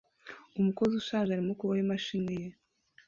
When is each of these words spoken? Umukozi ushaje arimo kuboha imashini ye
Umukozi 0.59 0.93
ushaje 1.01 1.29
arimo 1.31 1.51
kuboha 1.59 1.79
imashini 1.85 2.33
ye 2.41 2.49